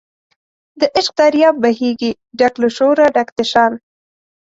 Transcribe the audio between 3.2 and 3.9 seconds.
د شان